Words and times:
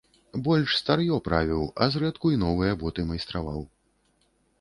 Больш 0.45 0.71
стар'ё 0.77 1.19
правіў, 1.27 1.61
а 1.85 1.87
зрэдку 1.95 2.31
і 2.37 2.39
новыя 2.45 2.73
боты 2.85 3.07
майстраваў. 3.11 3.61